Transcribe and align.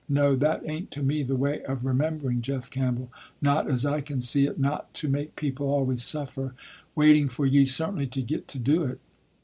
No, 0.09 0.35
that 0.35 0.67
ain't 0.67 0.89
to 0.93 1.03
me, 1.03 1.21
the 1.21 1.35
way 1.35 1.61
of 1.65 1.85
remembering 1.85 2.41
Jeff 2.41 2.71
Campbell, 2.71 3.11
not 3.39 3.69
as 3.69 3.85
I 3.85 4.01
can 4.01 4.19
see 4.19 4.47
it 4.47 4.59
not 4.59 4.91
to 4.95 5.07
make 5.07 5.35
people 5.35 5.67
always 5.67 6.03
suffer, 6.03 6.55
waiting 6.95 7.29
for 7.29 7.45
you 7.45 7.67
certainly 7.67 8.07
to 8.07 8.23
get 8.23 8.47
to 8.47 8.57
do 8.57 8.81
it. 8.81 8.99